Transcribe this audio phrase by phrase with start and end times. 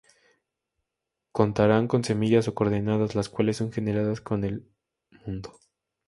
[1.31, 4.67] Contarán con semillas o coordenadas, las cuales son generadas con el
[5.27, 5.53] mundo.